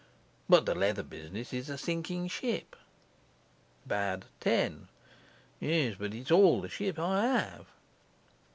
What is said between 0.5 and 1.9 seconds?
the leather business is a